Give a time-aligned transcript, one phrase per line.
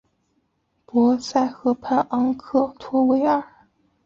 [0.83, 3.47] 博斯河畔昂克托维尔。